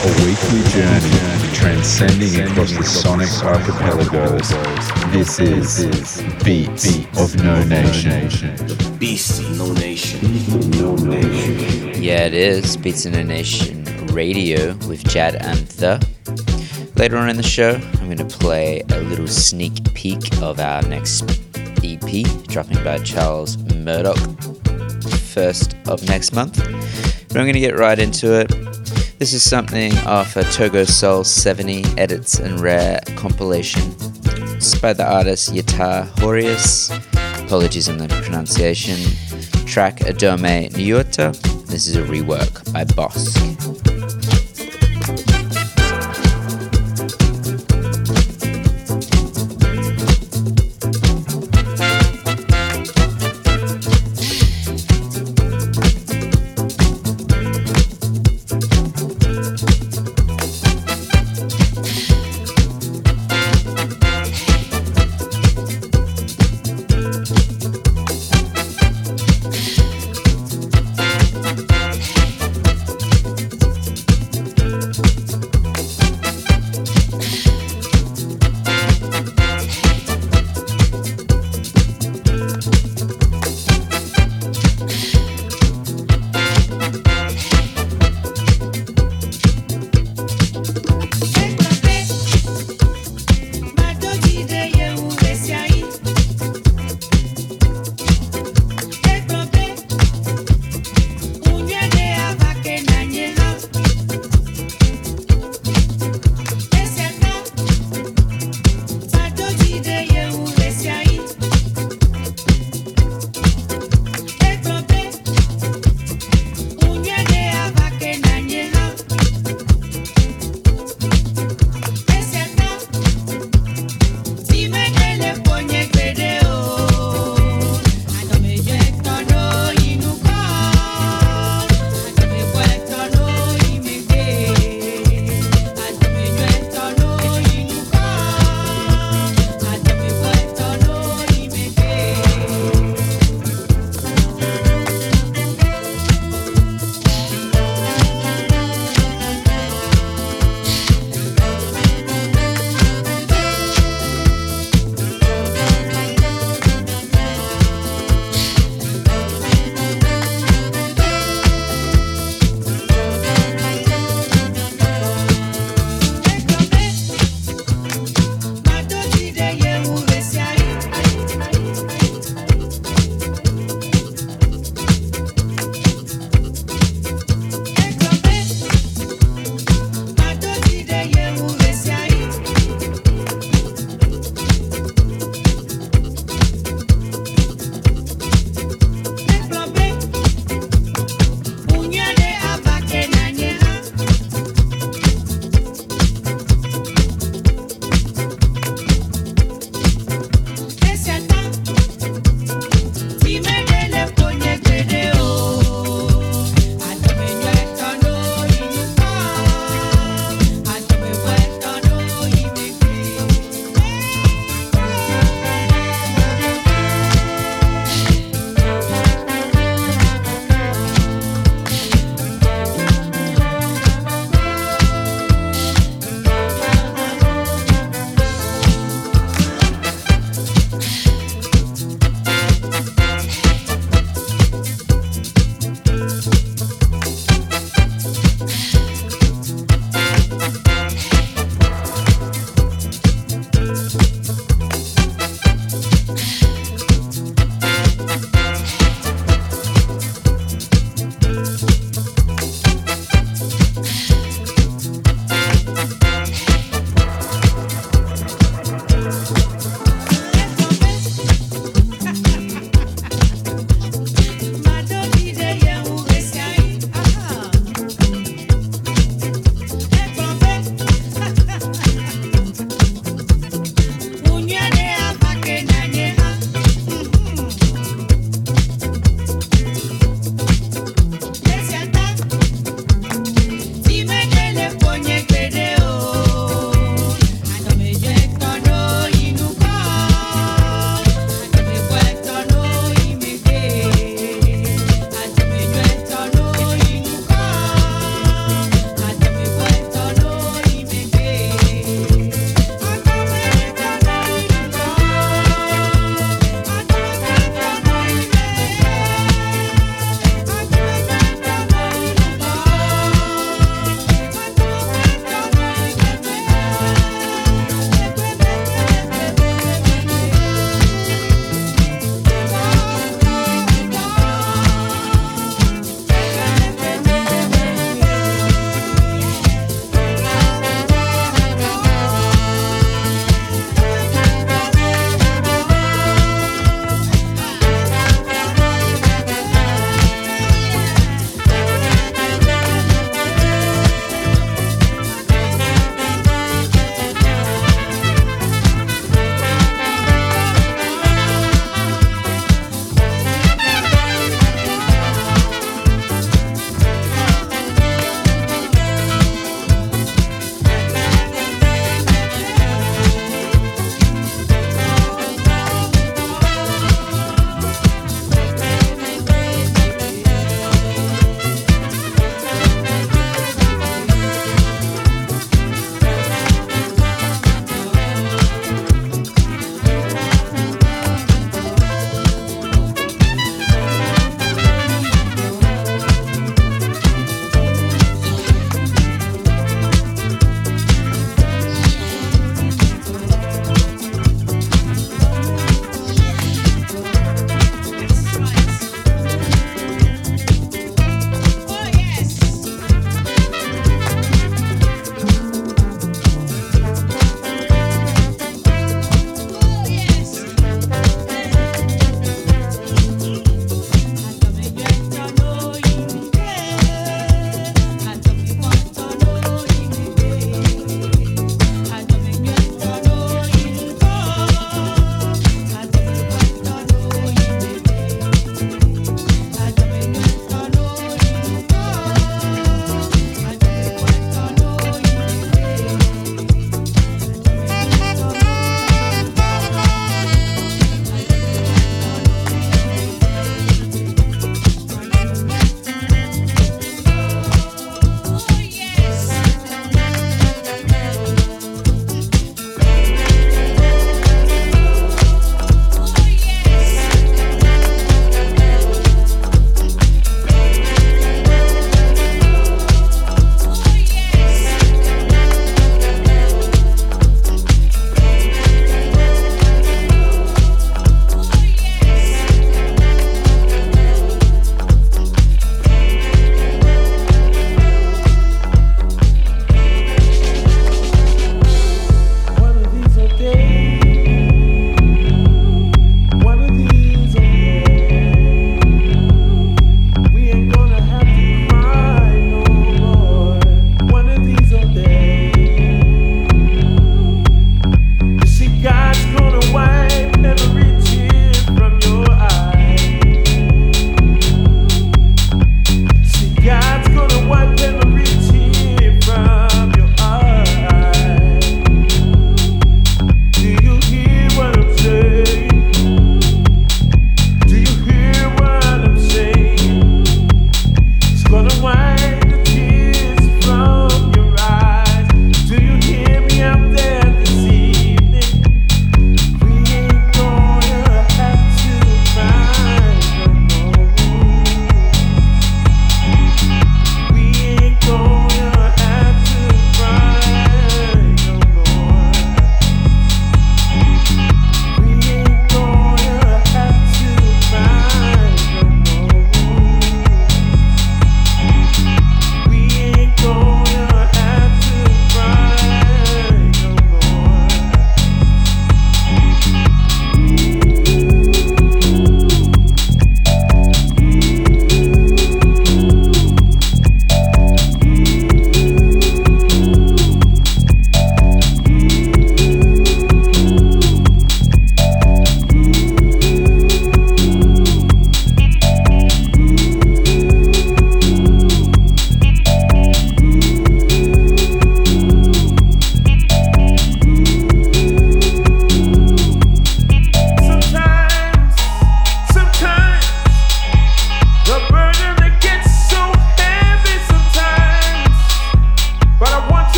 a 0.00 0.06
weekly 0.24 0.62
journey 0.70 1.10
transcending 1.54 2.48
across 2.48 2.70
the 2.70 2.84
sonic 2.84 3.28
archipelagos. 3.42 4.48
This 5.10 5.40
is 5.40 6.22
Beats 6.44 6.98
of 7.18 7.34
No 7.42 7.64
Nation. 7.64 8.28
Beast 8.98 9.40
of 9.40 9.58
No 9.58 9.72
Nation. 9.72 10.20
Yeah, 12.00 12.26
it 12.26 12.34
is 12.34 12.76
Beats 12.76 13.06
in 13.06 13.16
a 13.16 13.24
Nation 13.24 13.84
Radio 14.12 14.74
with 14.86 15.02
Jad 15.02 15.34
Anther. 15.34 15.98
Later 16.94 17.16
on 17.16 17.28
in 17.28 17.36
the 17.36 17.42
show, 17.42 17.80
I'm 17.94 18.06
going 18.06 18.18
to 18.18 18.24
play 18.24 18.82
a 18.90 19.00
little 19.00 19.26
sneak 19.26 19.92
peek 19.94 20.32
of 20.40 20.60
our 20.60 20.80
next 20.82 21.24
EP, 21.82 22.24
dropping 22.46 22.84
by 22.84 22.98
Charles 22.98 23.58
Murdoch, 23.74 24.16
first 25.32 25.74
of 25.88 26.06
next 26.06 26.34
month. 26.34 26.56
But 26.56 27.36
I'm 27.36 27.44
going 27.44 27.54
to 27.54 27.60
get 27.60 27.76
right 27.76 27.98
into 27.98 28.38
it. 28.38 28.77
This 29.18 29.32
is 29.32 29.42
something 29.42 29.92
off 30.06 30.36
a 30.36 30.44
Togo 30.44 30.84
Soul 30.84 31.24
70 31.24 31.82
Edits 31.98 32.38
and 32.38 32.60
Rare 32.60 33.00
compilation. 33.16 33.82
It's 34.54 34.78
by 34.78 34.92
the 34.92 35.04
artist 35.04 35.52
Yatar 35.52 36.06
Horius. 36.18 36.94
Apologies 37.44 37.88
on 37.88 37.98
the 37.98 38.06
pronunciation. 38.22 38.96
Track 39.66 39.96
Adome 40.06 40.70
Nyota. 40.70 41.36
This 41.66 41.88
is 41.88 41.96
a 41.96 42.02
rework 42.02 42.72
by 42.72 42.84
Bosq. 42.84 43.97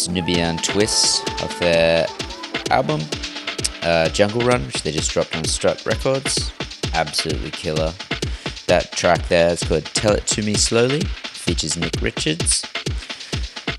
this 0.00 0.08
Nubiyan 0.08 0.62
Twist 0.62 1.28
of 1.42 1.58
their 1.58 2.06
album, 2.70 3.02
uh, 3.82 4.08
Jungle 4.08 4.40
Run, 4.42 4.64
which 4.66 4.82
they 4.82 4.92
just 4.92 5.10
dropped 5.10 5.36
on 5.36 5.44
Strut 5.44 5.84
Records. 5.84 6.52
Absolutely 6.94 7.50
killer. 7.50 7.92
That 8.66 8.92
track 8.92 9.26
there 9.28 9.52
is 9.52 9.62
called 9.62 9.84
Tell 9.86 10.14
It 10.14 10.26
To 10.28 10.42
Me 10.42 10.54
Slowly, 10.54 11.00
features 11.00 11.76
Nick 11.76 12.00
Richards. 12.00 12.62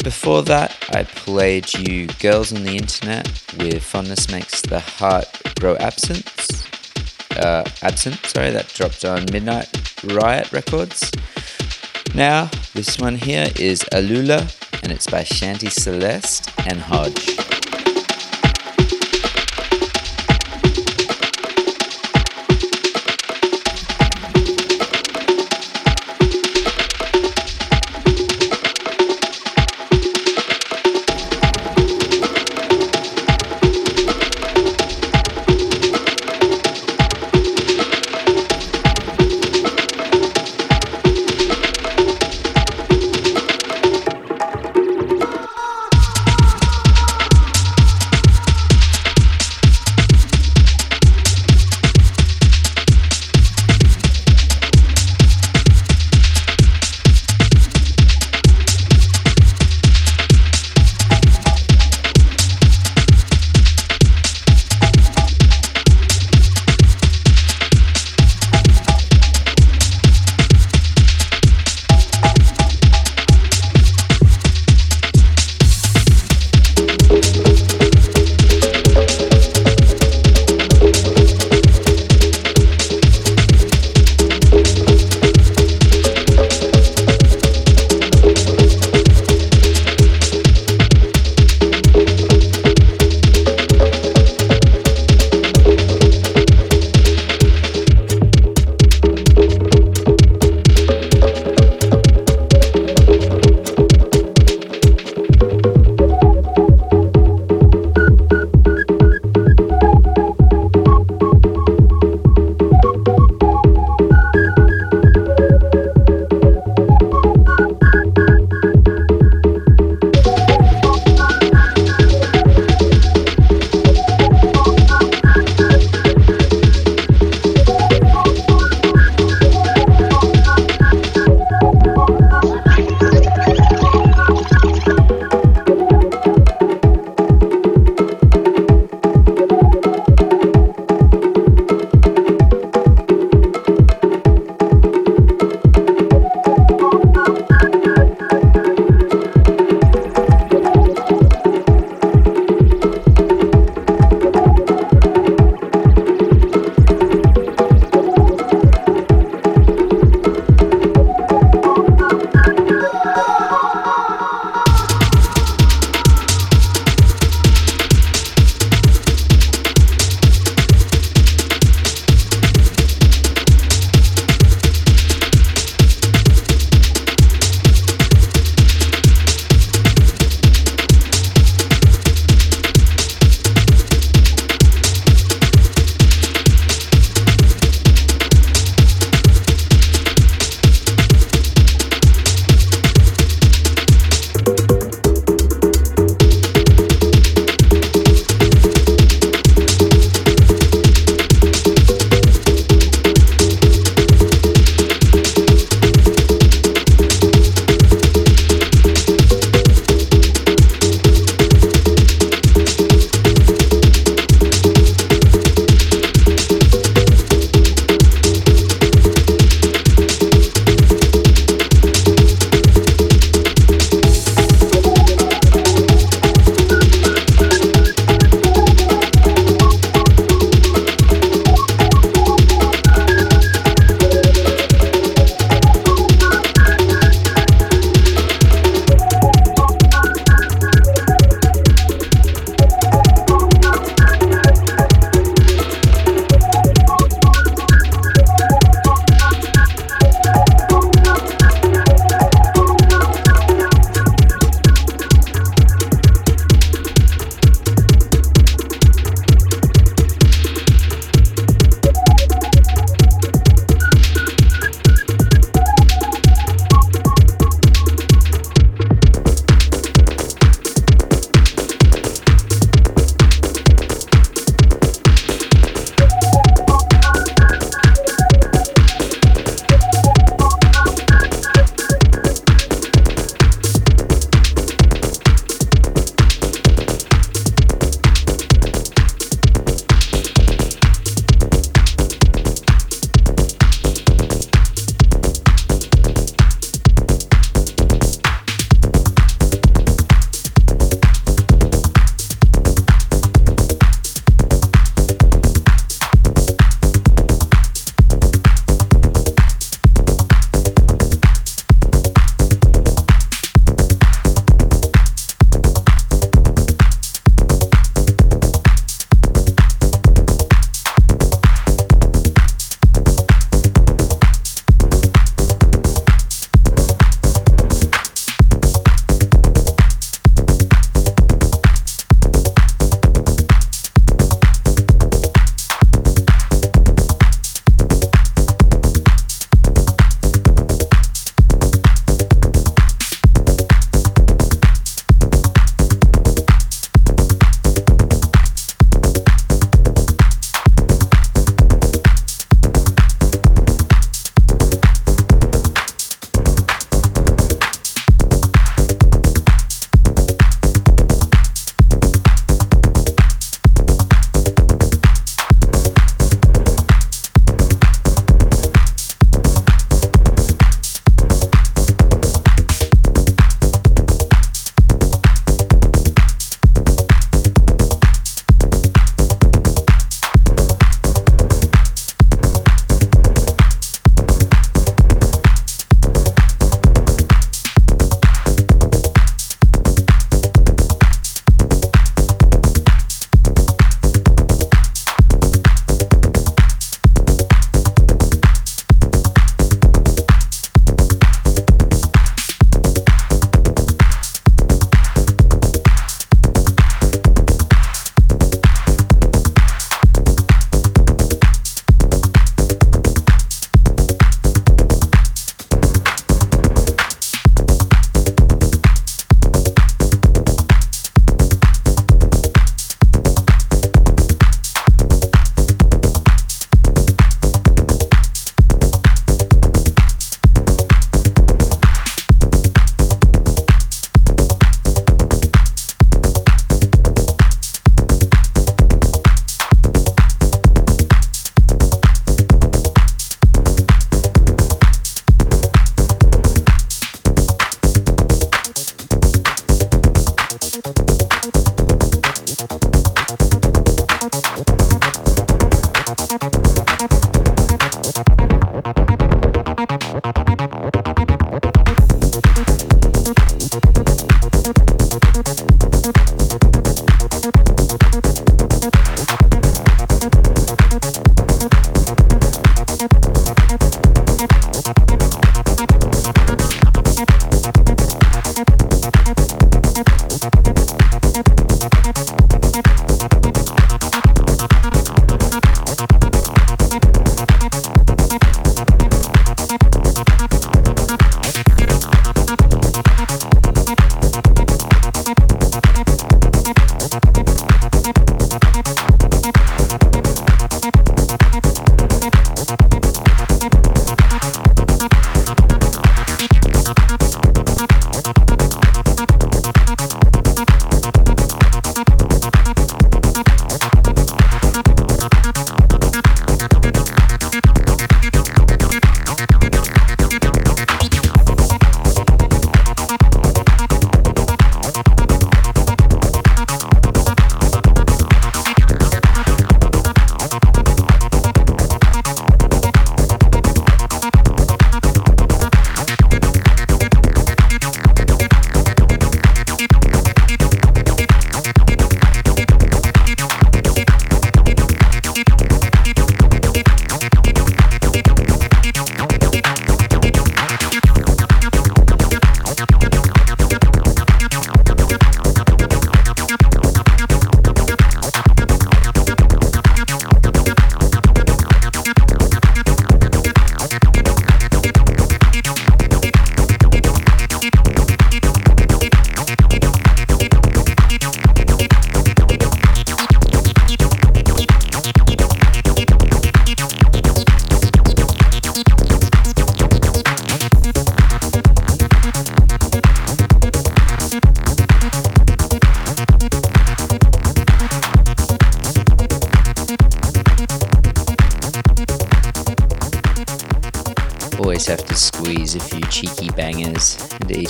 Before 0.03 0.43
that, 0.43 0.75
I 0.91 1.03
played 1.03 1.73
you 1.73 2.07
Girls 2.19 2.53
on 2.53 2.63
the 2.63 2.75
Internet 2.75 3.27
with 3.57 3.83
Fondness 3.83 4.29
Makes 4.31 4.61
the 4.61 4.79
Heart 4.79 5.55
Grow 5.59 5.75
Absence. 5.77 6.67
Uh, 7.37 7.63
absent, 7.81 8.17
sorry, 8.25 8.51
that 8.51 8.67
dropped 8.67 9.05
on 9.05 9.25
Midnight 9.31 10.03
Riot 10.03 10.51
Records. 10.51 11.11
Now, 12.13 12.49
this 12.73 12.99
one 12.99 13.15
here 13.15 13.49
is 13.55 13.81
Alula 13.93 14.60
and 14.83 14.91
it's 14.91 15.07
by 15.07 15.23
Shanti 15.23 15.71
Celeste 15.71 16.51
and 16.67 16.79
Hodge. 16.79 17.60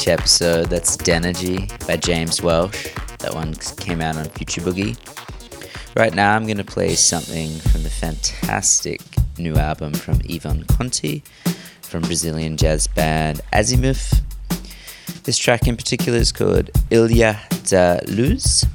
Episode. 0.08 0.68
That's 0.68 0.98
Denergy 0.98 1.70
by 1.88 1.98
James 1.98 2.42
Welsh. 2.42 2.94
That 3.20 3.34
one 3.34 3.54
came 3.78 4.02
out 4.02 4.16
on 4.16 4.26
Future 4.26 4.62
Boogie. 4.62 4.98
Right 5.96 6.14
now, 6.14 6.36
I'm 6.36 6.46
going 6.46 6.58
to 6.58 6.64
play 6.64 6.96
something 6.96 7.50
from 7.60 7.84
the 7.84 7.90
fantastic 7.90 9.02
new 9.38 9.56
album 9.58 9.94
from 9.94 10.22
Ivan 10.30 10.64
Conti 10.64 11.24
from 11.82 12.04
Brazilian 12.04 12.58
jazz 12.58 12.88
band 12.88 13.42
Azimuth. 13.52 14.22
This 15.24 15.38
track 15.38 15.68
in 15.68 15.76
particular 15.76 16.18
is 16.18 16.32
called 16.32 16.70
Ilha 16.90 17.40
da 17.66 18.00
Luz. 18.08 18.66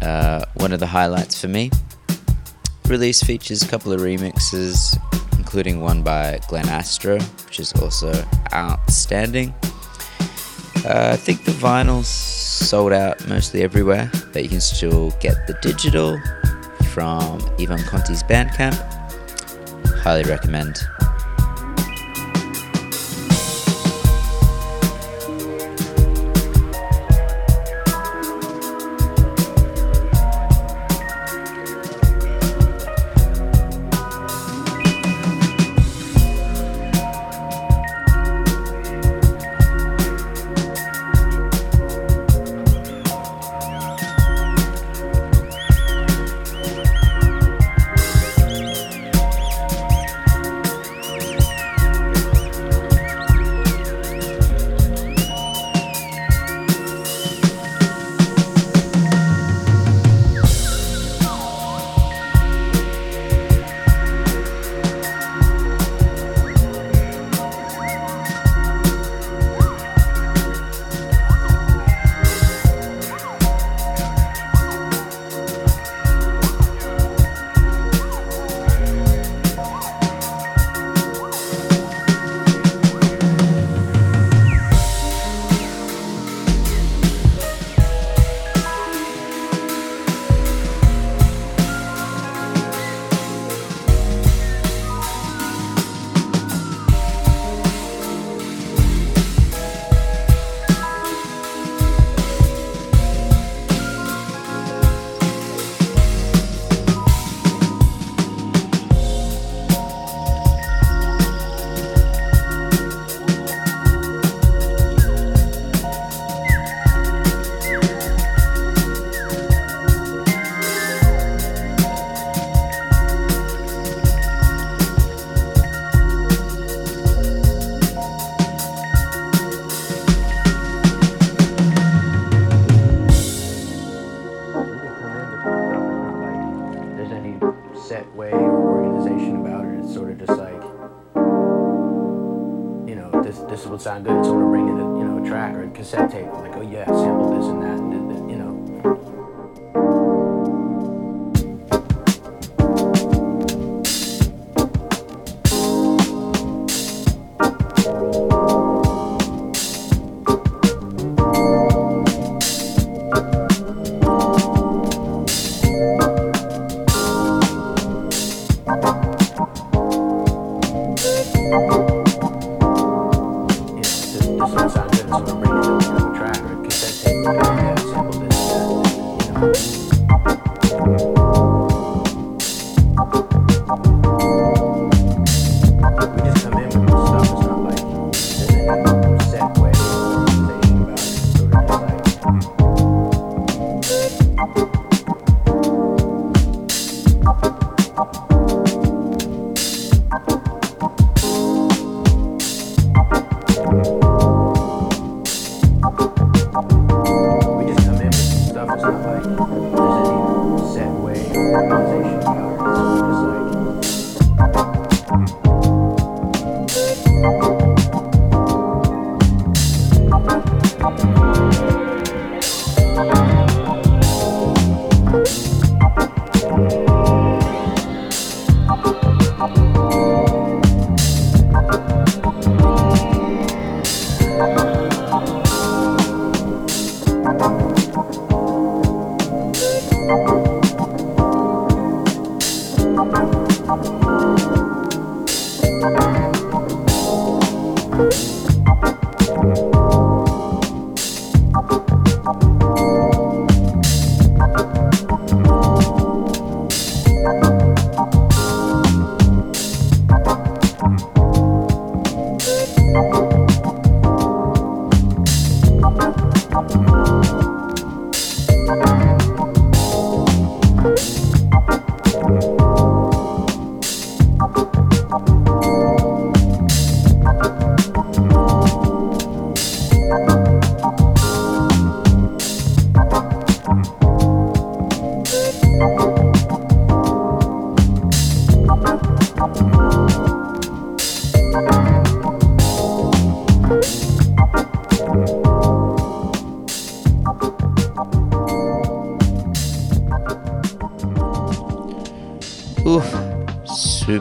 Uh, 0.00 0.44
one 0.54 0.72
of 0.72 0.80
the 0.80 0.86
highlights 0.86 1.40
for 1.40 1.48
me. 1.48 1.70
Release 2.86 3.22
features 3.22 3.62
a 3.62 3.68
couple 3.68 3.92
of 3.92 4.00
remixes, 4.00 4.98
including 5.38 5.80
one 5.80 6.02
by 6.02 6.40
Glenn 6.48 6.68
Astro, 6.68 7.20
which 7.46 7.60
is 7.60 7.72
also 7.74 8.12
outstanding. 8.52 9.54
Uh, 10.90 11.10
I 11.12 11.16
think 11.16 11.44
the 11.44 11.52
vinyl's 11.52 12.08
sold 12.08 12.92
out 12.92 13.24
mostly 13.28 13.62
everywhere, 13.62 14.10
but 14.32 14.42
you 14.42 14.48
can 14.48 14.60
still 14.60 15.12
get 15.20 15.46
the 15.46 15.56
digital 15.62 16.20
from 16.92 17.40
Ivan 17.60 17.78
Conti's 17.78 18.24
Bandcamp. 18.24 18.74
Highly 20.02 20.24
recommend. 20.24 20.80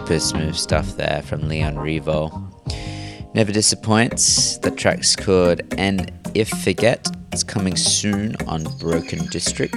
Super 0.09 0.19
smooth 0.19 0.55
stuff 0.55 0.97
there 0.97 1.21
from 1.21 1.47
Leon 1.47 1.75
Revo. 1.75 2.31
Never 3.35 3.51
disappoints. 3.51 4.57
The 4.57 4.71
track's 4.71 5.15
called 5.15 5.61
And 5.77 6.11
If 6.33 6.49
Forget. 6.49 7.07
It's 7.31 7.43
coming 7.43 7.75
soon 7.75 8.35
on 8.47 8.63
Broken 8.79 9.27
District. 9.27 9.75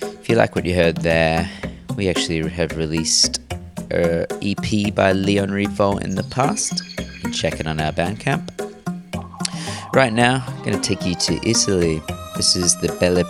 If 0.00 0.30
you 0.30 0.36
like 0.36 0.54
what 0.54 0.64
you 0.64 0.74
heard 0.74 0.96
there, 1.02 1.50
we 1.96 2.08
actually 2.08 2.48
have 2.48 2.78
released 2.78 3.42
a 3.90 4.26
EP 4.40 4.94
by 4.94 5.12
Leon 5.12 5.50
Revo 5.50 6.00
in 6.00 6.14
the 6.14 6.24
past. 6.24 6.82
You 6.98 7.20
can 7.20 7.32
check 7.32 7.60
it 7.60 7.66
on 7.66 7.80
our 7.80 7.92
Bandcamp. 7.92 8.48
Right 9.92 10.14
now, 10.14 10.42
I'm 10.46 10.64
going 10.64 10.80
to 10.80 10.88
take 10.88 11.04
you 11.04 11.14
to 11.14 11.46
Italy. 11.46 12.00
This 12.36 12.56
is 12.56 12.74
the 12.80 12.88
Bella 13.00 13.24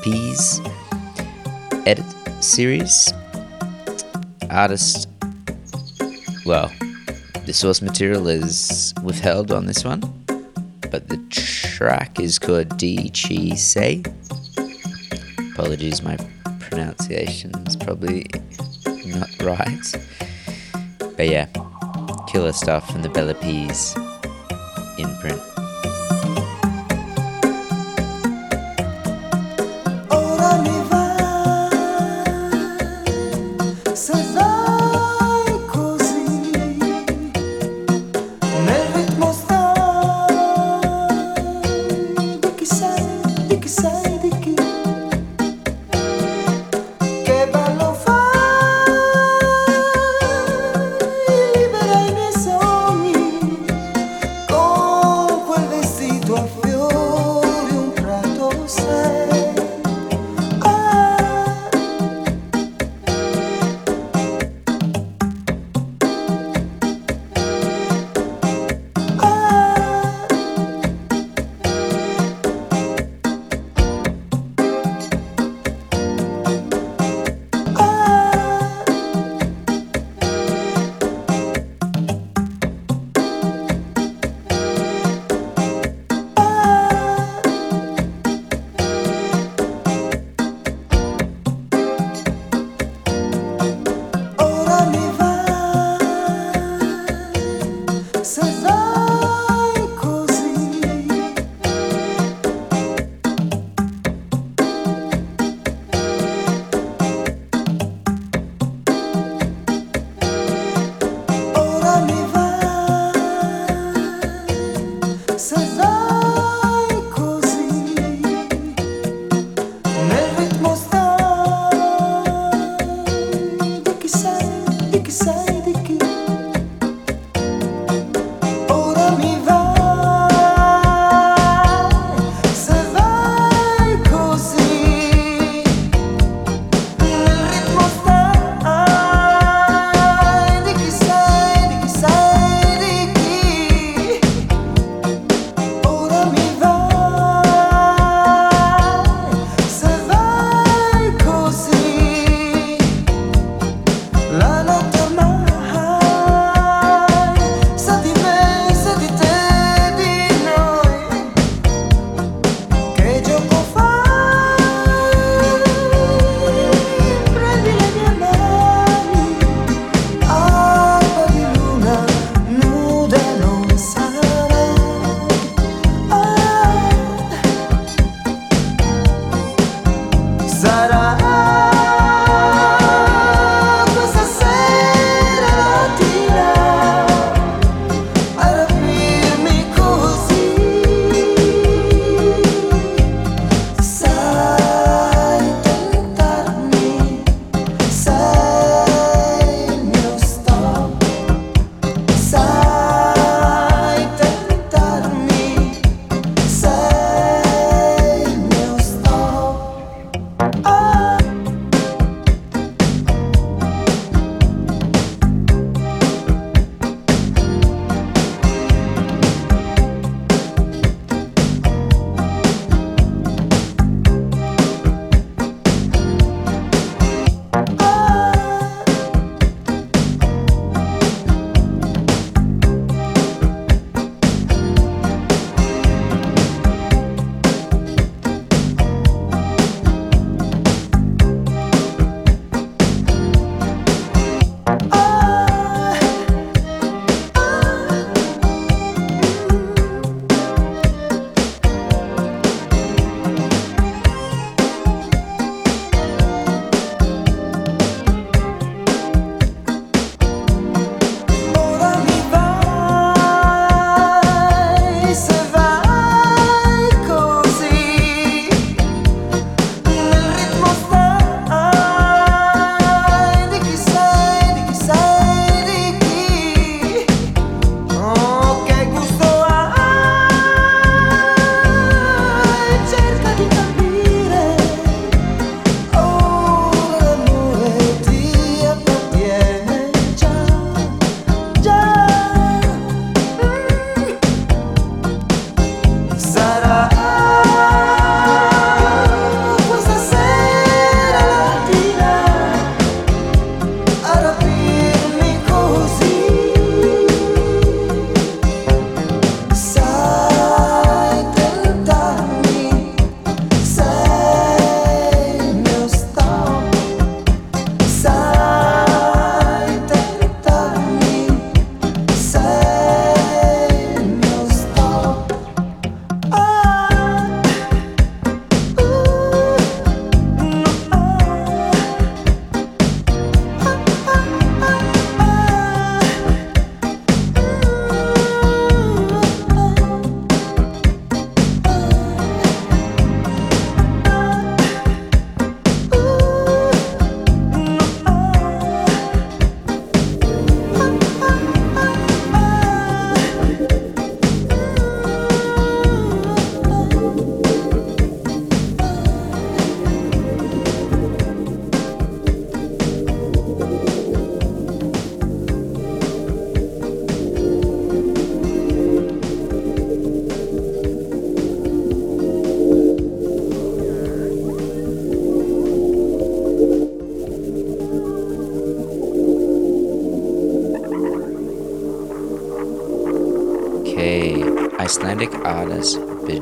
edit 1.84 2.44
series. 2.44 3.12
Artist, 4.50 5.08
well, 6.44 6.70
the 7.46 7.52
source 7.52 7.80
material 7.80 8.28
is 8.28 8.92
withheld 9.02 9.50
on 9.50 9.66
this 9.66 9.84
one, 9.84 10.00
but 10.90 11.08
the 11.08 11.22
track 11.30 12.20
is 12.20 12.38
called 12.38 12.76
D 12.76 13.10
Chi. 13.10 14.02
Apologies, 15.52 16.02
my 16.02 16.16
pronunciation 16.60 17.52
is 17.66 17.76
probably 17.76 18.26
not 19.06 19.30
right. 19.42 19.94
But 21.16 21.28
yeah, 21.28 21.46
killer 22.28 22.52
stuff 22.52 22.90
from 22.90 23.02
the 23.02 23.08
Bella 23.08 23.34
Peas 23.34 23.94
imprint. 24.98 25.53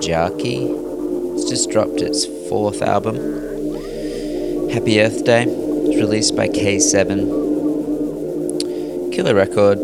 Bijaki. 0.03 0.67
It's 1.35 1.49
just 1.49 1.71
dropped 1.71 2.01
its 2.01 2.27
fourth 2.49 2.83
album, 2.83 3.15
Happy 4.71 5.01
Earth 5.01 5.25
Day. 5.25 5.45
It's 5.45 5.97
released 5.97 6.35
by 6.35 6.49
K7. 6.49 7.23
Killer 9.13 9.37
record, 9.37 9.79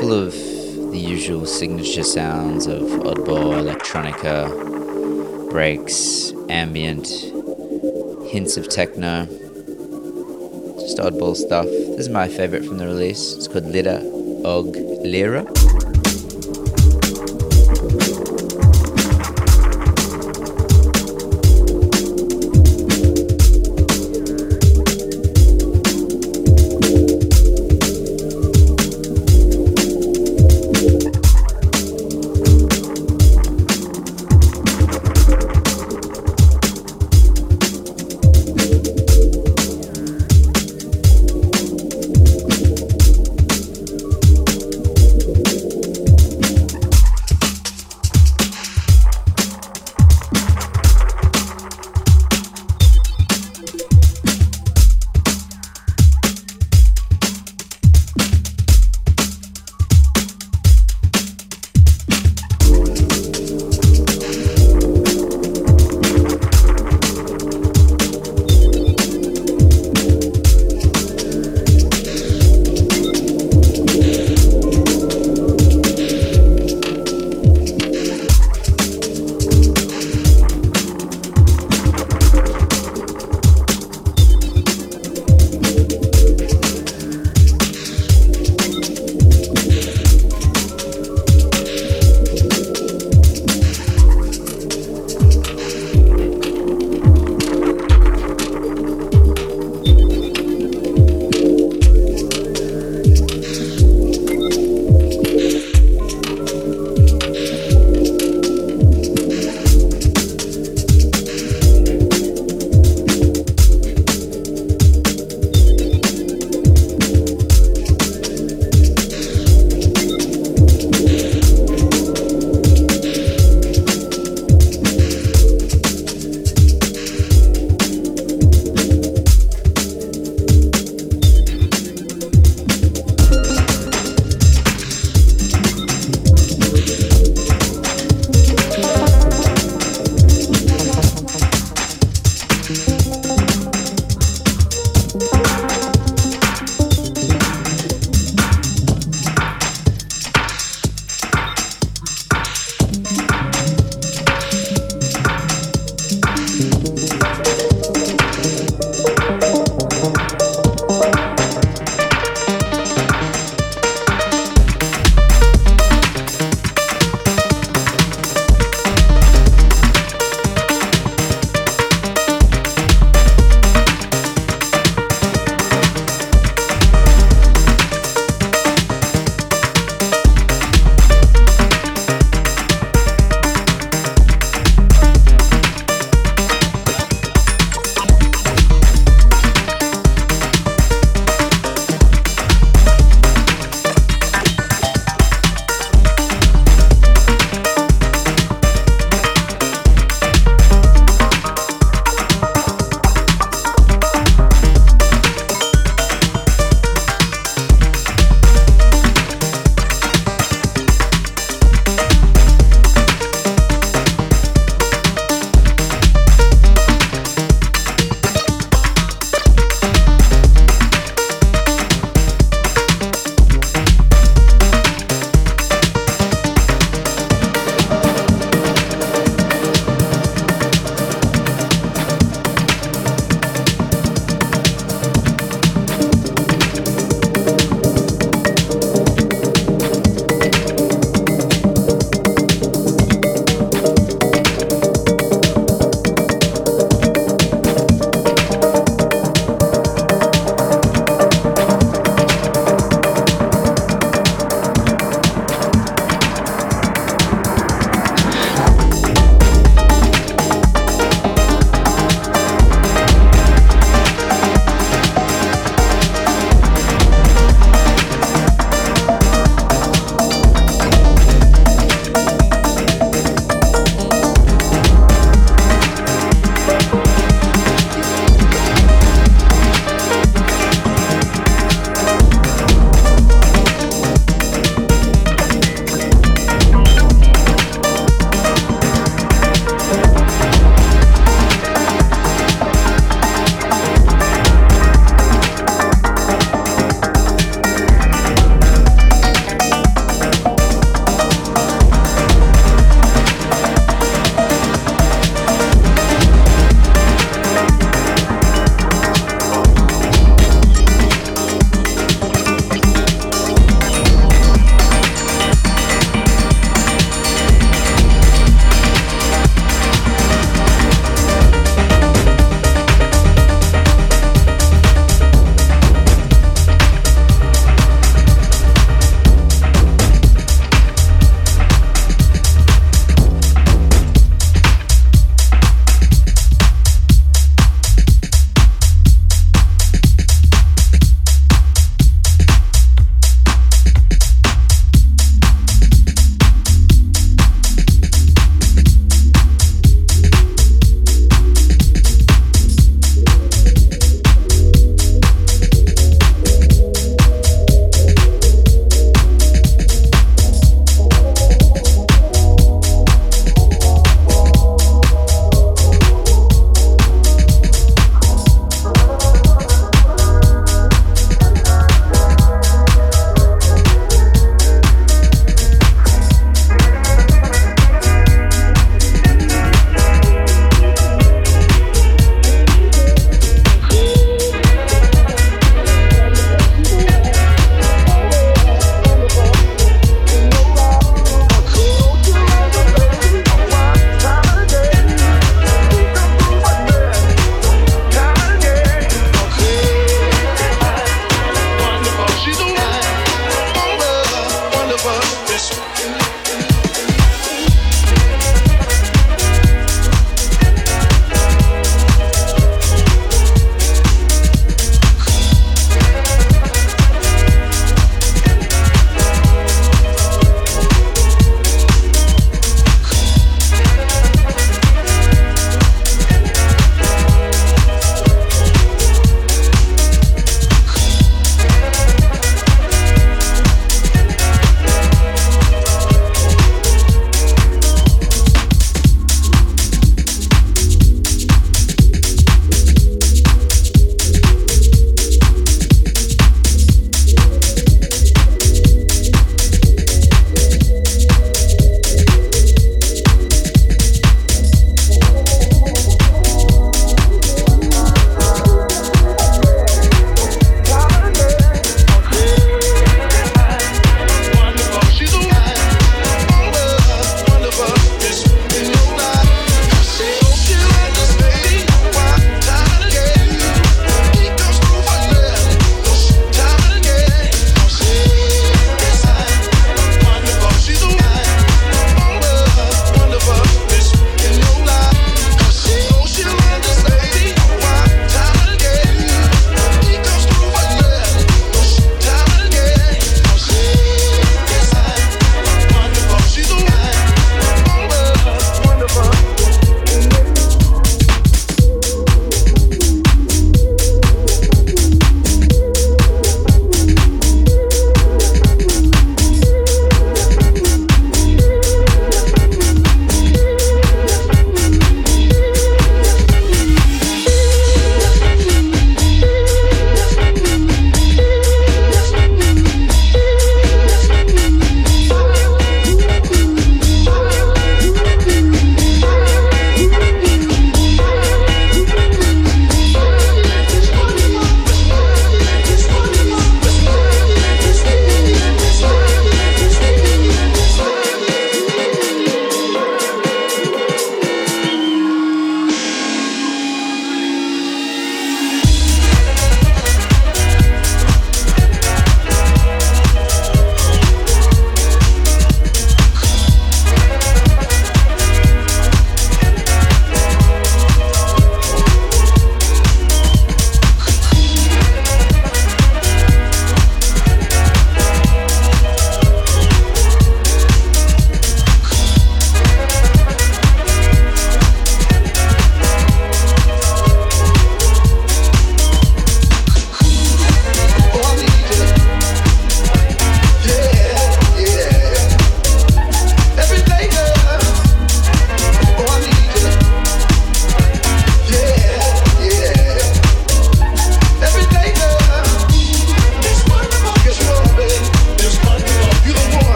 full 0.00 0.12
of 0.12 0.32
the 0.32 0.98
usual 0.98 1.46
signature 1.46 2.02
sounds 2.02 2.66
of 2.66 2.82
oddball 2.82 3.62
electronica, 3.62 4.50
breaks, 5.50 6.32
ambient, 6.48 7.06
hints 8.28 8.56
of 8.56 8.68
techno. 8.68 9.26
Just 10.80 10.98
oddball 10.98 11.36
stuff. 11.36 11.66
This 11.66 12.00
is 12.00 12.08
my 12.08 12.26
favorite 12.26 12.64
from 12.64 12.78
the 12.78 12.86
release. 12.86 13.34
It's 13.34 13.46
called 13.46 13.66
Lira 13.66 14.00
Og 14.44 14.74
Lira. 15.04 15.39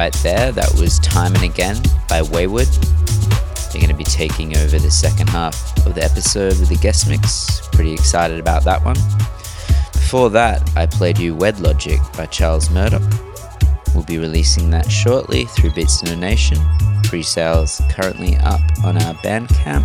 Right 0.00 0.22
there, 0.22 0.50
that 0.50 0.72
was 0.80 0.98
Time 1.00 1.34
and 1.34 1.44
Again 1.44 1.76
by 2.08 2.22
Wayward. 2.22 2.68
They're 3.68 3.82
going 3.82 3.88
to 3.88 3.94
be 3.94 4.02
taking 4.02 4.56
over 4.56 4.78
the 4.78 4.90
second 4.90 5.28
half 5.28 5.54
of 5.86 5.94
the 5.94 6.02
episode 6.02 6.58
with 6.58 6.70
the 6.70 6.76
guest 6.76 7.06
mix. 7.06 7.68
Pretty 7.72 7.92
excited 7.92 8.40
about 8.40 8.64
that 8.64 8.82
one. 8.82 8.96
Before 9.92 10.30
that, 10.30 10.66
I 10.74 10.86
played 10.86 11.18
you 11.18 11.34
Wed 11.34 11.60
Logic 11.60 12.00
by 12.16 12.24
Charles 12.24 12.70
Murdoch. 12.70 13.02
We'll 13.94 14.04
be 14.04 14.16
releasing 14.16 14.70
that 14.70 14.90
shortly 14.90 15.44
through 15.44 15.72
Beats 15.72 16.02
No 16.02 16.14
Nation. 16.14 16.56
Pre 17.04 17.22
sales 17.22 17.82
currently 17.90 18.38
up 18.38 18.62
on 18.82 18.96
our 19.02 19.12
Bandcamp, 19.16 19.84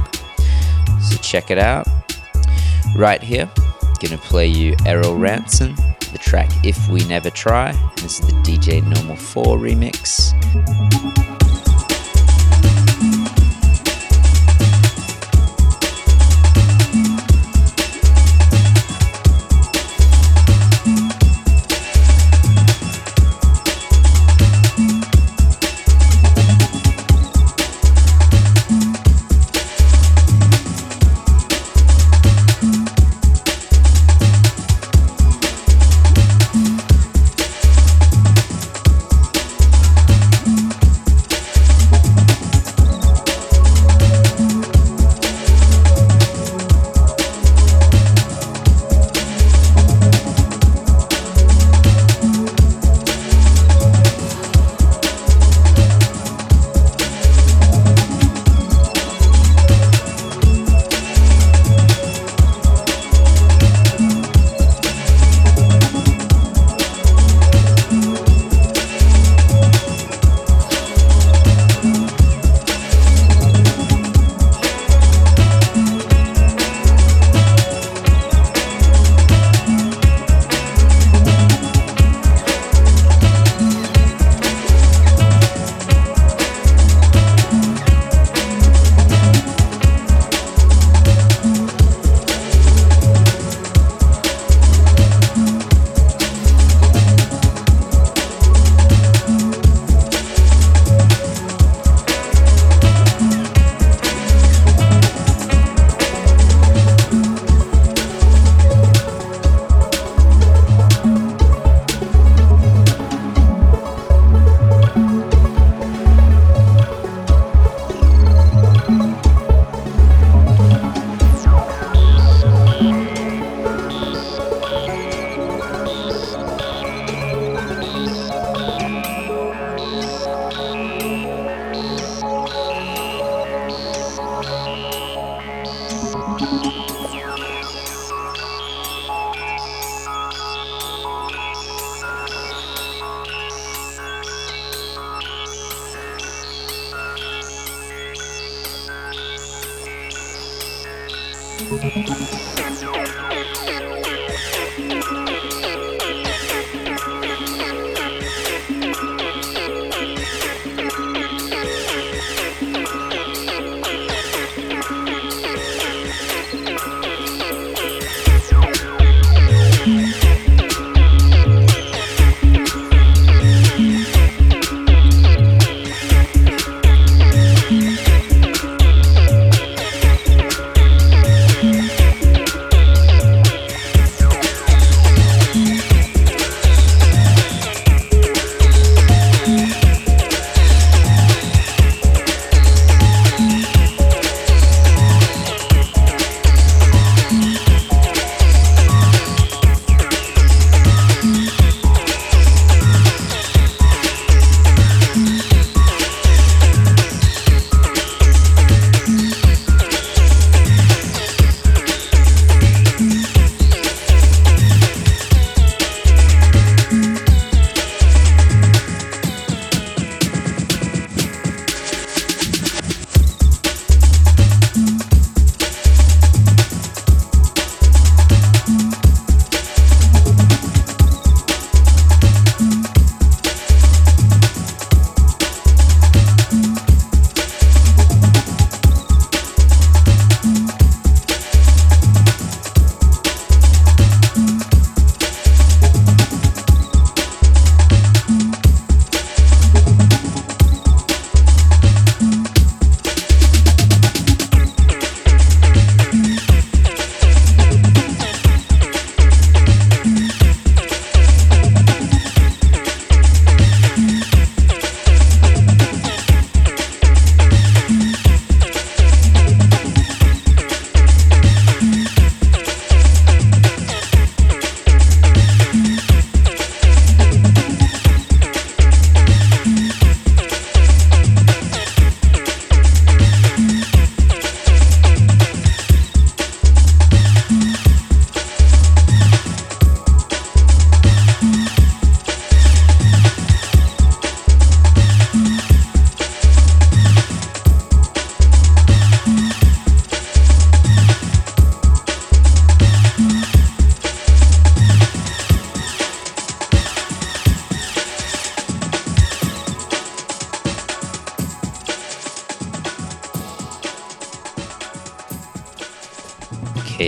so 1.01 1.17
check 1.17 1.51
it 1.51 1.59
out. 1.59 1.89
Right 2.95 3.21
here, 3.21 3.51
gonna 3.99 4.17
play 4.17 4.47
you 4.47 4.77
Errol 4.85 5.17
Ranson, 5.17 5.75
the 6.11 6.17
track 6.17 6.49
If 6.63 6.89
We 6.89 7.03
Never 7.05 7.29
Try. 7.29 7.71
This 7.97 8.19
is 8.19 8.27
the 8.27 8.33
DJ 8.43 8.83
Normal 8.83 9.15
4 9.15 9.57
remix. 9.57 11.44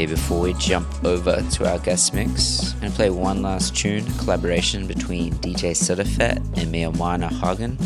Before 0.06 0.42
we 0.42 0.54
jump 0.54 1.04
over 1.04 1.42
to 1.42 1.70
our 1.70 1.80
guest 1.80 2.14
mix, 2.14 2.74
I'm 2.74 2.82
gonna 2.82 2.94
play 2.94 3.10
one 3.10 3.42
last 3.42 3.76
tune, 3.76 4.06
collaboration 4.20 4.86
between 4.86 5.34
DJ 5.36 5.72
Sotofett 5.72 6.38
and 6.38 6.72
Meowana 6.72 7.32
Hagen 7.32 7.78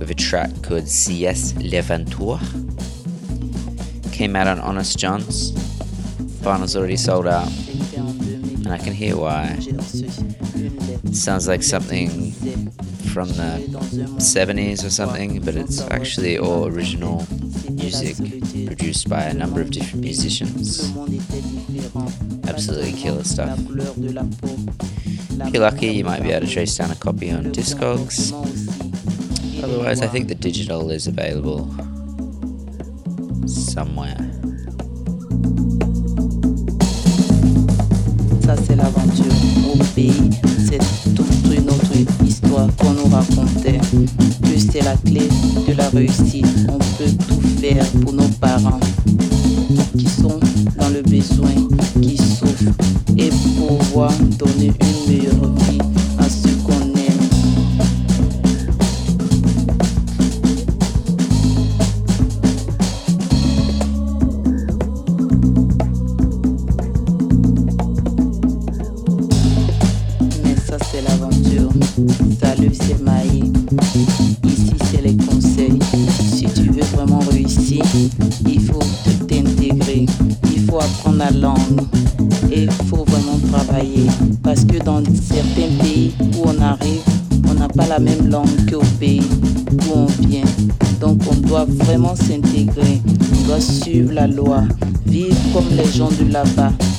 with 0.00 0.10
a 0.10 0.14
track 0.14 0.50
called 0.62 0.88
CS 0.88 1.52
Levantour. 1.52 2.40
Came 4.12 4.34
out 4.34 4.48
on 4.48 4.58
Honest 4.58 4.98
Jon's. 4.98 5.52
Vinyl's 6.42 6.74
already 6.76 6.96
sold 6.96 7.28
out, 7.28 7.48
and 7.94 8.68
I 8.68 8.78
can 8.78 8.92
hear 8.92 9.16
why. 9.16 9.60
sounds 11.12 11.46
like 11.46 11.62
something 11.62 12.32
from 13.12 13.28
the 13.28 13.64
70s 14.18 14.84
or 14.84 14.90
something, 14.90 15.40
but 15.40 15.54
it's 15.54 15.82
actually 15.82 16.36
all 16.38 16.66
original 16.66 17.24
music 17.82 18.16
produced 18.66 19.08
by 19.08 19.22
a 19.22 19.34
number 19.34 19.60
of 19.60 19.70
different 19.70 20.04
musicians. 20.04 20.92
Absolutely 22.48 22.92
killer 22.92 23.24
stuff. 23.24 23.58
If 25.40 25.52
you're 25.52 25.62
lucky, 25.62 25.88
you 25.88 26.04
might 26.04 26.22
be 26.22 26.30
able 26.30 26.46
to 26.46 26.52
trace 26.52 26.76
down 26.76 26.90
a 26.92 26.94
copy 26.94 27.30
on 27.30 27.44
Discogs. 27.52 28.32
Otherwise, 29.62 30.00
I 30.00 30.06
think 30.06 30.28
the 30.28 30.34
digital 30.34 30.90
is 30.90 31.06
available 31.08 31.68
somewhere. 33.46 34.16
Ça 38.44 38.56
c'est 38.64 38.76
l'aventure 38.76 39.32
au 39.72 39.78
pays, 39.94 40.30
c'est 40.68 40.82
toute 41.14 41.56
une 41.56 41.68
autre 41.70 41.92
histoire 42.24 42.68
qu'on 42.76 42.92
nous 42.92 43.08
racontait. 43.08 43.80
C'est 44.72 44.80
la 44.80 44.96
clé 44.96 45.28
de 45.68 45.74
la 45.74 45.90
réussite, 45.90 46.46
on 46.66 46.78
peut 46.78 47.10
tout 47.28 47.42
faire 47.60 47.86
pour 48.00 48.14
nos 48.14 48.28
parents 48.40 48.80
qui 49.98 50.08
sont 50.08 50.40
dans 50.78 50.88
le 50.88 51.02
besoin, 51.02 51.50
qui 52.00 52.16
souffrent 52.16 52.72
et 53.18 53.28
pouvoir 53.28 54.10
donner 54.38 54.72
une 54.80 55.14
meilleure 55.14 55.54
vie 55.68 55.91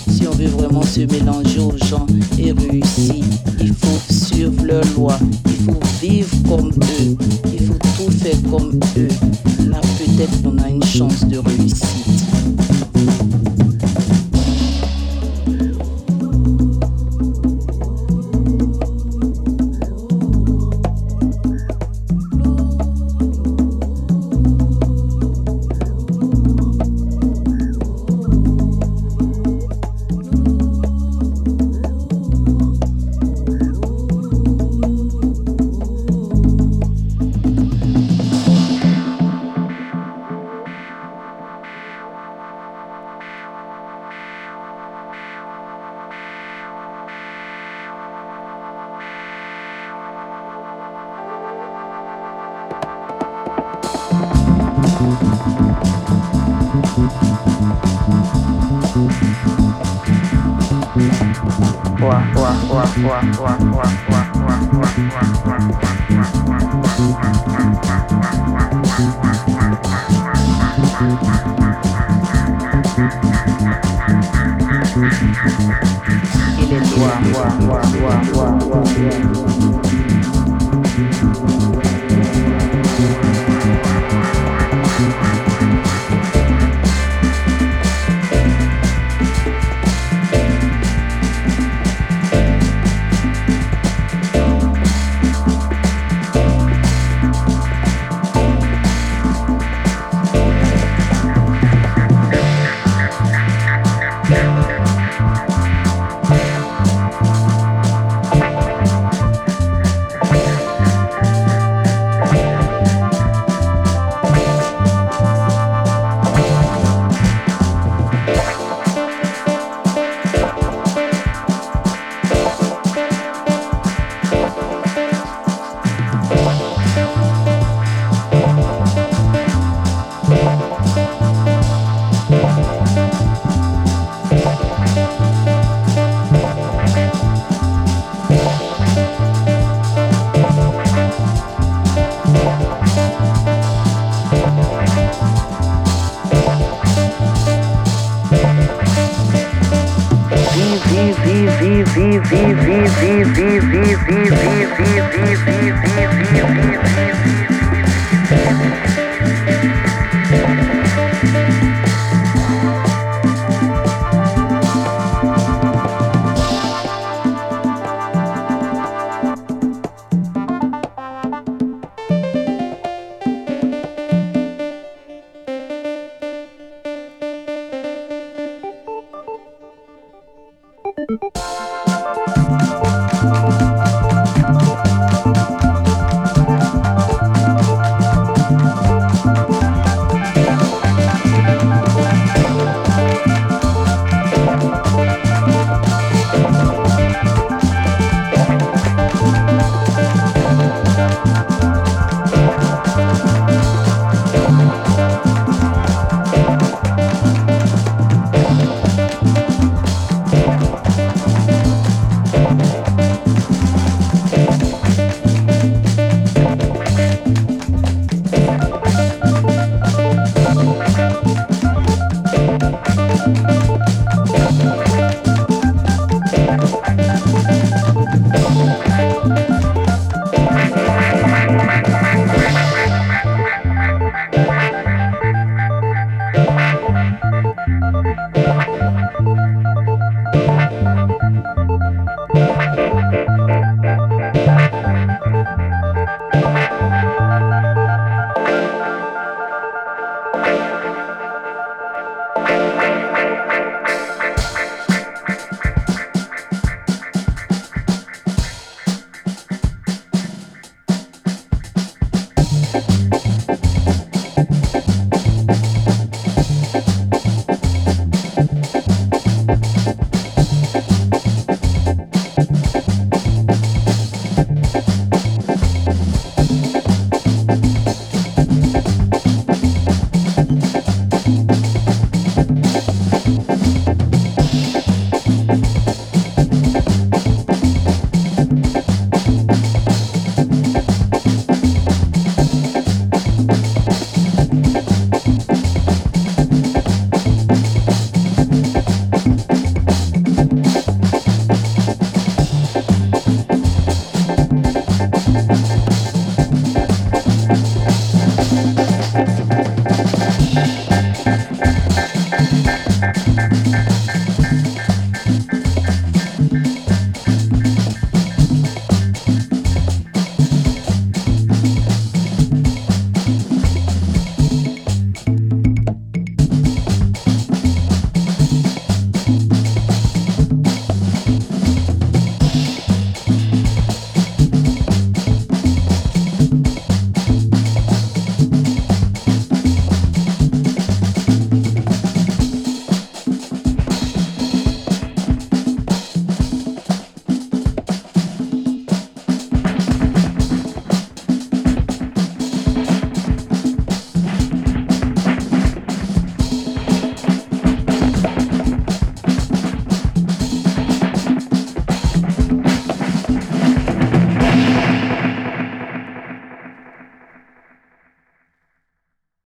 Si 0.09 0.27
on 0.27 0.31
veut 0.31 0.45
vraiment 0.45 0.83
se 0.83 0.99
mélanger 1.11 1.59
aux 1.59 1.75
gens 1.87 2.05
et 2.37 2.51
réussir, 2.51 3.25
il 3.59 3.73
faut 3.73 4.13
suivre 4.13 4.63
leurs 4.63 4.85
lois. 4.95 5.17
Il 5.45 5.65
faut 5.65 5.79
vivre 5.99 6.29
comme 6.47 6.69
eux. 6.69 7.12